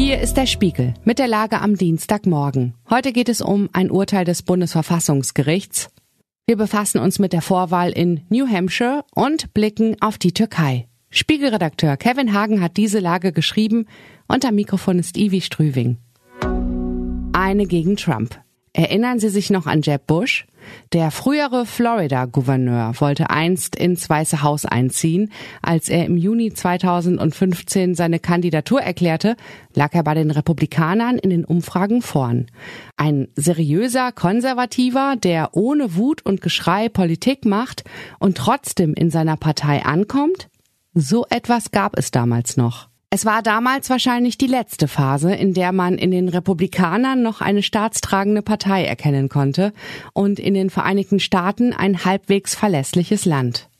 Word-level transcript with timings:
Hier 0.00 0.20
ist 0.20 0.34
der 0.34 0.46
Spiegel 0.46 0.94
mit 1.02 1.18
der 1.18 1.26
Lage 1.26 1.60
am 1.60 1.74
Dienstagmorgen. 1.74 2.74
Heute 2.88 3.12
geht 3.12 3.28
es 3.28 3.40
um 3.40 3.68
ein 3.72 3.90
Urteil 3.90 4.24
des 4.24 4.44
Bundesverfassungsgerichts. 4.44 5.90
Wir 6.46 6.56
befassen 6.56 7.00
uns 7.00 7.18
mit 7.18 7.32
der 7.32 7.42
Vorwahl 7.42 7.90
in 7.90 8.20
New 8.28 8.46
Hampshire 8.46 9.04
und 9.12 9.52
blicken 9.54 9.96
auf 10.00 10.16
die 10.16 10.30
Türkei. 10.30 10.86
Spiegelredakteur 11.10 11.96
Kevin 11.96 12.32
Hagen 12.32 12.62
hat 12.62 12.76
diese 12.76 13.00
Lage 13.00 13.32
geschrieben 13.32 13.86
und 14.28 14.44
am 14.44 14.54
Mikrofon 14.54 15.00
ist 15.00 15.16
Ivi 15.16 15.40
Strüving. 15.40 15.96
Eine 17.32 17.66
gegen 17.66 17.96
Trump. 17.96 18.40
Erinnern 18.72 19.18
Sie 19.18 19.30
sich 19.30 19.50
noch 19.50 19.66
an 19.66 19.82
Jeb 19.82 20.06
Bush? 20.06 20.46
Der 20.92 21.10
frühere 21.10 21.66
Florida-Gouverneur 21.66 22.94
wollte 22.98 23.30
einst 23.30 23.76
ins 23.76 24.08
Weiße 24.08 24.42
Haus 24.42 24.64
einziehen. 24.64 25.30
Als 25.62 25.88
er 25.88 26.06
im 26.06 26.16
Juni 26.16 26.52
2015 26.52 27.94
seine 27.94 28.18
Kandidatur 28.18 28.80
erklärte, 28.80 29.36
lag 29.74 29.94
er 29.94 30.02
bei 30.02 30.14
den 30.14 30.30
Republikanern 30.30 31.18
in 31.18 31.30
den 31.30 31.44
Umfragen 31.44 32.02
vorn. 32.02 32.46
Ein 32.96 33.28
seriöser 33.36 34.12
Konservativer, 34.12 35.16
der 35.16 35.50
ohne 35.52 35.96
Wut 35.96 36.24
und 36.24 36.40
Geschrei 36.40 36.88
Politik 36.88 37.44
macht 37.44 37.84
und 38.18 38.36
trotzdem 38.36 38.94
in 38.94 39.10
seiner 39.10 39.36
Partei 39.36 39.84
ankommt? 39.84 40.48
So 40.94 41.26
etwas 41.30 41.70
gab 41.70 41.96
es 41.98 42.10
damals 42.10 42.56
noch. 42.56 42.88
Es 43.10 43.24
war 43.24 43.42
damals 43.42 43.88
wahrscheinlich 43.88 44.36
die 44.36 44.46
letzte 44.46 44.86
Phase, 44.86 45.34
in 45.34 45.54
der 45.54 45.72
man 45.72 45.96
in 45.96 46.10
den 46.10 46.28
Republikanern 46.28 47.22
noch 47.22 47.40
eine 47.40 47.62
staatstragende 47.62 48.42
Partei 48.42 48.84
erkennen 48.84 49.30
konnte 49.30 49.72
und 50.12 50.38
in 50.38 50.52
den 50.52 50.68
Vereinigten 50.68 51.18
Staaten 51.18 51.72
ein 51.72 52.04
halbwegs 52.04 52.54
verlässliches 52.54 53.24
Land. 53.24 53.70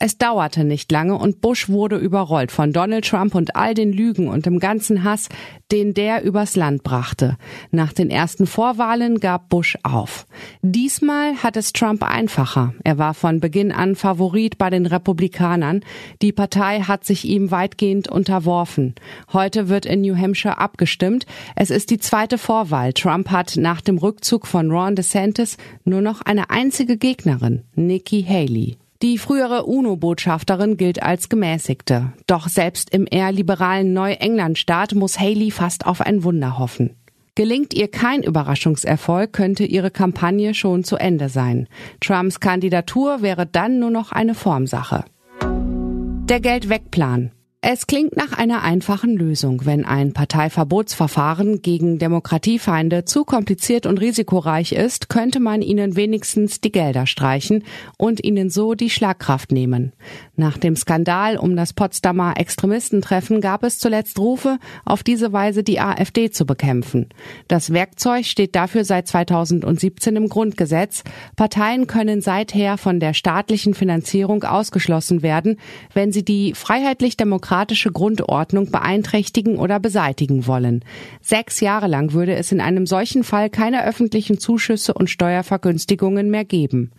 Es 0.00 0.18
dauerte 0.18 0.64
nicht 0.64 0.90
lange 0.90 1.16
und 1.16 1.40
Bush 1.40 1.68
wurde 1.68 1.96
überrollt 1.96 2.50
von 2.50 2.72
Donald 2.72 3.06
Trump 3.06 3.34
und 3.36 3.54
all 3.54 3.74
den 3.74 3.92
Lügen 3.92 4.26
und 4.26 4.44
dem 4.44 4.58
ganzen 4.58 5.04
Hass, 5.04 5.28
den 5.70 5.94
der 5.94 6.24
übers 6.24 6.56
Land 6.56 6.82
brachte. 6.82 7.36
Nach 7.70 7.92
den 7.92 8.10
ersten 8.10 8.46
Vorwahlen 8.46 9.20
gab 9.20 9.48
Bush 9.48 9.78
auf. 9.84 10.26
Diesmal 10.62 11.36
hat 11.36 11.56
es 11.56 11.72
Trump 11.72 12.02
einfacher. 12.02 12.74
Er 12.82 12.98
war 12.98 13.14
von 13.14 13.38
Beginn 13.38 13.70
an 13.70 13.94
Favorit 13.94 14.58
bei 14.58 14.68
den 14.68 14.86
Republikanern. 14.86 15.84
Die 16.22 16.32
Partei 16.32 16.80
hat 16.80 17.04
sich 17.04 17.24
ihm 17.24 17.52
weitgehend 17.52 18.08
unterworfen. 18.08 18.96
Heute 19.32 19.68
wird 19.68 19.86
in 19.86 20.00
New 20.00 20.16
Hampshire 20.16 20.58
abgestimmt. 20.58 21.24
Es 21.54 21.70
ist 21.70 21.90
die 21.90 21.98
zweite 21.98 22.36
Vorwahl. 22.36 22.92
Trump 22.94 23.30
hat 23.30 23.56
nach 23.56 23.80
dem 23.80 23.98
Rückzug 23.98 24.48
von 24.48 24.72
Ron 24.72 24.96
DeSantis 24.96 25.56
nur 25.84 26.00
noch 26.00 26.20
eine 26.20 26.50
einzige 26.50 26.96
Gegnerin, 26.96 27.62
Nikki 27.76 28.24
Haley. 28.28 28.76
Die 29.02 29.18
frühere 29.18 29.64
UNO-Botschafterin 29.64 30.76
gilt 30.76 31.02
als 31.02 31.28
Gemäßigte. 31.28 32.12
Doch 32.26 32.48
selbst 32.48 32.90
im 32.90 33.06
eher 33.10 33.32
liberalen 33.32 33.92
Neuenglandstaat 33.92 34.94
muss 34.94 35.18
Haley 35.18 35.50
fast 35.50 35.86
auf 35.86 36.00
ein 36.00 36.24
Wunder 36.24 36.58
hoffen. 36.58 36.96
Gelingt 37.34 37.74
ihr 37.74 37.88
kein 37.88 38.22
Überraschungserfolg, 38.22 39.32
könnte 39.32 39.64
ihre 39.64 39.90
Kampagne 39.90 40.54
schon 40.54 40.84
zu 40.84 40.96
Ende 40.96 41.28
sein. 41.28 41.66
Trumps 42.00 42.38
Kandidatur 42.38 43.22
wäre 43.22 43.44
dann 43.44 43.80
nur 43.80 43.90
noch 43.90 44.12
eine 44.12 44.34
Formsache. 44.34 45.04
Der 45.42 46.40
Geldwegplan. 46.40 47.32
Es 47.66 47.86
klingt 47.86 48.14
nach 48.14 48.32
einer 48.32 48.62
einfachen 48.62 49.16
Lösung. 49.16 49.64
Wenn 49.64 49.86
ein 49.86 50.12
Parteiverbotsverfahren 50.12 51.62
gegen 51.62 51.98
Demokratiefeinde 51.98 53.06
zu 53.06 53.24
kompliziert 53.24 53.86
und 53.86 54.02
risikoreich 54.02 54.72
ist, 54.72 55.08
könnte 55.08 55.40
man 55.40 55.62
ihnen 55.62 55.96
wenigstens 55.96 56.60
die 56.60 56.70
Gelder 56.70 57.06
streichen 57.06 57.64
und 57.96 58.22
ihnen 58.22 58.50
so 58.50 58.74
die 58.74 58.90
Schlagkraft 58.90 59.50
nehmen. 59.50 59.94
Nach 60.36 60.58
dem 60.58 60.76
Skandal 60.76 61.38
um 61.38 61.56
das 61.56 61.72
Potsdamer 61.72 62.34
Extremistentreffen 62.36 63.40
gab 63.40 63.64
es 63.64 63.78
zuletzt 63.78 64.18
Rufe, 64.18 64.58
auf 64.84 65.02
diese 65.02 65.32
Weise 65.32 65.62
die 65.62 65.80
AfD 65.80 66.30
zu 66.30 66.44
bekämpfen. 66.44 67.08
Das 67.48 67.72
Werkzeug 67.72 68.26
steht 68.26 68.54
dafür 68.56 68.84
seit 68.84 69.08
2017 69.08 70.16
im 70.16 70.28
Grundgesetz. 70.28 71.02
Parteien 71.34 71.86
können 71.86 72.20
seither 72.20 72.76
von 72.76 73.00
der 73.00 73.14
staatlichen 73.14 73.72
Finanzierung 73.72 74.44
ausgeschlossen 74.44 75.22
werden, 75.22 75.56
wenn 75.94 76.12
sie 76.12 76.26
die 76.26 76.52
freiheitlich-demokratische 76.52 77.53
demokratische 77.54 77.92
Grundordnung 77.92 78.72
beeinträchtigen 78.72 79.58
oder 79.58 79.78
beseitigen 79.78 80.48
wollen. 80.48 80.84
Sechs 81.20 81.60
Jahre 81.60 81.86
lang 81.86 82.12
würde 82.12 82.34
es 82.34 82.50
in 82.50 82.60
einem 82.60 82.84
solchen 82.84 83.22
Fall 83.22 83.48
keine 83.48 83.86
öffentlichen 83.86 84.40
Zuschüsse 84.40 84.92
und 84.92 85.08
Steuervergünstigungen 85.08 86.30
mehr 86.30 86.44
geben. 86.44 86.90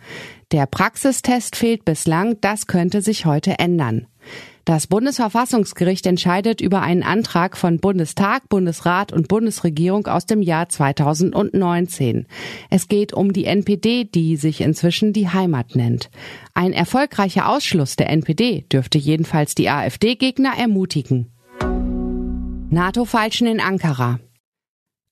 Der 0.52 0.66
Praxistest 0.66 1.56
fehlt 1.56 1.84
bislang, 1.84 2.40
das 2.40 2.68
könnte 2.68 3.02
sich 3.02 3.26
heute 3.26 3.58
ändern. 3.58 4.06
Das 4.64 4.86
Bundesverfassungsgericht 4.86 6.06
entscheidet 6.06 6.60
über 6.60 6.82
einen 6.82 7.02
Antrag 7.02 7.56
von 7.56 7.78
Bundestag, 7.78 8.48
Bundesrat 8.48 9.12
und 9.12 9.26
Bundesregierung 9.26 10.06
aus 10.06 10.26
dem 10.26 10.42
Jahr 10.42 10.68
2019. 10.68 12.26
Es 12.70 12.86
geht 12.86 13.12
um 13.12 13.32
die 13.32 13.44
NPD, 13.44 14.04
die 14.04 14.36
sich 14.36 14.60
inzwischen 14.60 15.12
die 15.12 15.28
Heimat 15.28 15.74
nennt. 15.74 16.10
Ein 16.54 16.72
erfolgreicher 16.72 17.48
Ausschluss 17.48 17.96
der 17.96 18.10
NPD 18.10 18.66
dürfte 18.72 18.98
jedenfalls 18.98 19.54
die 19.56 19.68
AfD-Gegner 19.68 20.52
ermutigen. 20.56 21.32
NATO-Falschen 22.70 23.46
in 23.46 23.60
Ankara. 23.60 24.18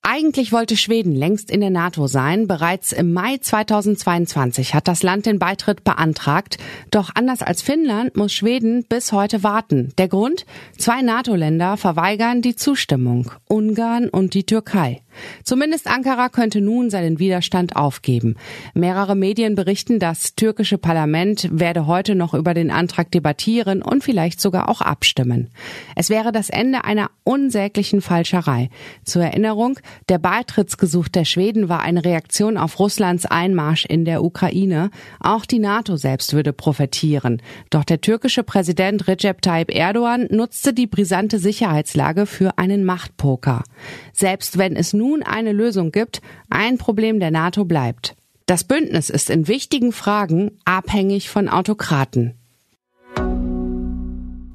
Eigentlich 0.07 0.53
wollte 0.53 0.77
Schweden 0.77 1.15
längst 1.15 1.51
in 1.51 1.63
der 1.63 1.71
NATO 1.71 2.09
sein. 2.09 2.47
Bereits 2.47 2.93
im 2.93 3.15
Mai 3.15 3.39
2022 3.39 4.75
hat 4.75 4.87
das 4.87 5.03
Land 5.03 5.25
den 5.25 5.39
Beitritt 5.39 5.83
beantragt. 5.83 6.59
Doch 6.91 7.09
anders 7.15 7.41
als 7.41 7.63
Finnland 7.63 8.15
muss 8.15 8.35
Schweden 8.35 8.85
bis 8.85 9.13
heute 9.13 9.43
warten. 9.43 9.95
Der 9.97 10.09
Grund? 10.09 10.45
Zwei 10.77 11.01
NATO-Länder 11.01 11.79
verweigern 11.79 12.43
die 12.43 12.55
Zustimmung. 12.55 13.33
Ungarn 13.49 14.11
und 14.11 14.35
die 14.35 14.45
Türkei. 14.45 15.01
Zumindest 15.43 15.87
Ankara 15.87 16.29
könnte 16.29 16.61
nun 16.61 16.91
seinen 16.91 17.19
Widerstand 17.19 17.77
aufgeben. 17.77 18.37
Mehrere 18.75 19.15
Medien 19.15 19.55
berichten, 19.55 19.99
das 19.99 20.35
türkische 20.35 20.79
Parlament 20.79 21.49
werde 21.51 21.87
heute 21.87 22.15
noch 22.15 22.35
über 22.35 22.55
den 22.55 22.71
Antrag 22.71 23.11
debattieren 23.11 23.83
und 23.83 24.05
vielleicht 24.05 24.41
sogar 24.41 24.69
auch 24.69 24.81
abstimmen. 24.81 25.51
Es 25.97 26.11
wäre 26.11 26.33
das 26.33 26.51
Ende 26.51 26.85
einer 26.85 27.11
unsäglichen 27.25 28.01
Falscherei. 28.01 28.71
Zur 29.05 29.23
Erinnerung, 29.23 29.79
der 30.09 30.19
Beitrittsgesuch 30.19 31.09
der 31.09 31.25
Schweden 31.25 31.69
war 31.69 31.81
eine 31.81 32.05
Reaktion 32.05 32.57
auf 32.57 32.79
Russlands 32.79 33.27
Einmarsch 33.27 33.85
in 33.85 34.05
der 34.05 34.23
Ukraine. 34.23 34.91
Auch 35.21 35.47
die 35.47 35.59
NATO 35.59 35.97
selbst 35.97 36.33
würde 36.33 36.53
profitieren. 36.53 37.41
Doch 37.71 37.85
der 37.85 38.01
türkische 38.01 38.43
Präsident 38.43 39.09
Recep 39.09 39.43
Tayyip 39.43 39.75
Erdogan 39.75 40.27
nutzte 40.31 40.73
die 40.73 40.87
brisante 40.87 41.39
Sicherheitslage 41.39 42.27
für 42.27 42.59
einen 42.59 42.85
Machtpoker. 42.85 43.65
Selbst 44.13 44.59
wenn 44.59 44.77
es 44.77 44.93
nun 45.05 45.23
eine 45.23 45.53
Lösung 45.53 45.93
gibt, 45.93 46.23
ein 46.49 46.79
Problem 46.79 47.21
der 47.21 47.31
NATO 47.31 47.67
bleibt. 47.67 48.17
Das 48.47 48.65
Bündnis 48.65 49.11
ist 49.11 49.29
in 49.29 49.49
wichtigen 49.49 49.93
Fragen 49.93 50.53
abhängig 50.65 51.29
von 51.29 51.49
Autokraten. 51.49 52.35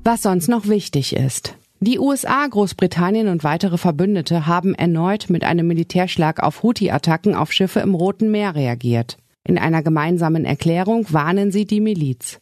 Was 0.04 0.24
sonst 0.24 0.48
noch 0.48 0.68
wichtig 0.68 1.16
ist. 1.16 1.56
Die 1.82 2.00
USA, 2.00 2.48
Großbritannien 2.48 3.28
und 3.28 3.44
weitere 3.44 3.78
Verbündete 3.78 4.48
haben 4.48 4.74
erneut 4.74 5.30
mit 5.30 5.44
einem 5.44 5.68
Militärschlag 5.68 6.42
auf 6.42 6.64
Houthi-Attacken 6.64 7.36
auf 7.36 7.54
Schiffe 7.54 7.80
im 7.80 7.94
Roten 7.94 8.32
Meer 8.32 8.56
reagiert. 8.56 9.18
In 9.44 9.60
einer 9.60 9.84
gemeinsamen 9.84 10.46
Erklärung 10.46 11.06
warnen 11.10 11.52
sie 11.52 11.66
die 11.66 11.80
Miliz. 11.80 12.40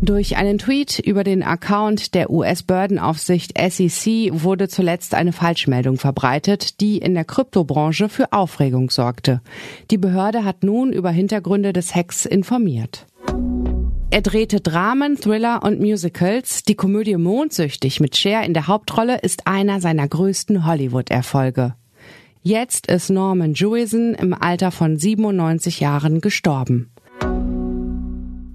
Durch 0.00 0.36
einen 0.36 0.58
Tweet 0.58 1.00
über 1.00 1.24
den 1.24 1.42
Account 1.42 2.14
der 2.14 2.30
US-Bördenaufsicht 2.30 3.54
SEC 3.58 4.30
wurde 4.32 4.68
zuletzt 4.68 5.14
eine 5.14 5.32
Falschmeldung 5.32 5.96
verbreitet, 5.96 6.80
die 6.80 6.98
in 6.98 7.14
der 7.14 7.24
Kryptobranche 7.24 8.08
für 8.08 8.32
Aufregung 8.32 8.90
sorgte. 8.90 9.40
Die 9.90 9.98
Behörde 9.98 10.44
hat 10.44 10.62
nun 10.62 10.92
über 10.92 11.10
Hintergründe 11.10 11.72
des 11.72 11.96
Hacks 11.96 12.26
informiert. 12.26 13.06
Er 14.10 14.22
drehte 14.22 14.60
Dramen, 14.60 15.16
Thriller 15.20 15.62
und 15.64 15.80
Musicals. 15.80 16.62
Die 16.62 16.76
Komödie 16.76 17.16
Mondsüchtig 17.16 17.98
mit 17.98 18.16
Cher 18.16 18.44
in 18.44 18.54
der 18.54 18.68
Hauptrolle 18.68 19.18
ist 19.18 19.46
einer 19.48 19.80
seiner 19.80 20.06
größten 20.06 20.64
Hollywood-Erfolge. 20.64 21.74
Jetzt 22.42 22.86
ist 22.86 23.10
Norman 23.10 23.52
Jewison 23.52 24.14
im 24.14 24.32
Alter 24.32 24.70
von 24.70 24.96
97 24.96 25.80
Jahren 25.80 26.20
gestorben. 26.20 26.90